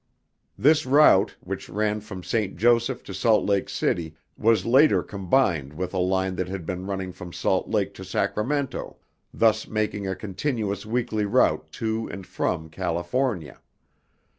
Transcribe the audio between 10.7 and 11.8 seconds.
weekly route